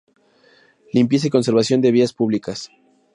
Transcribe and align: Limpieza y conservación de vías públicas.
Limpieza 0.93 1.27
y 1.27 1.29
conservación 1.29 1.79
de 1.79 1.91
vías 1.91 2.11
públicas. 2.11 2.71